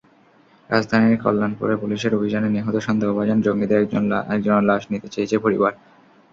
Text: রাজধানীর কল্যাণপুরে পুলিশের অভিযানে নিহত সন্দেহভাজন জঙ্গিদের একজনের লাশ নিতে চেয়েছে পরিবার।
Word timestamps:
রাজধানীর 0.69 1.21
কল্যাণপুরে 1.23 1.75
পুলিশের 1.77 2.15
অভিযানে 2.15 2.49
নিহত 2.49 2.75
সন্দেহভাজন 2.79 3.37
জঙ্গিদের 3.41 3.81
একজনের 4.31 4.67
লাশ 4.69 4.83
নিতে 4.91 5.07
চেয়েছে 5.13 5.37
পরিবার। 5.39 5.71